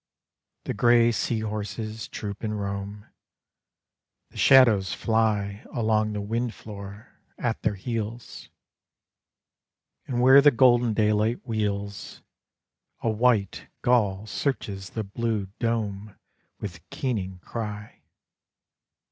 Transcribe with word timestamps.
The 0.63 0.73
gray 0.73 1.11
sea 1.11 1.41
horses 1.41 2.07
troop 2.07 2.41
and 2.41 2.59
roam; 2.59 3.05
The 4.31 4.37
shadows 4.37 4.93
fly 4.95 5.63
Along 5.71 6.11
the 6.13 6.21
wind 6.21 6.55
floor 6.55 7.19
at 7.37 7.61
their 7.61 7.75
heels; 7.75 8.49
And 10.07 10.19
where 10.19 10.41
the 10.41 10.49
golden 10.49 10.95
daylight 10.95 11.45
wheels, 11.45 12.23
A 13.01 13.11
white 13.11 13.67
gull 13.83 14.25
searches 14.25 14.89
the 14.89 15.03
blue 15.03 15.49
dome 15.59 16.15
With 16.59 16.81
keening 16.89 17.37
cry. 17.37 18.01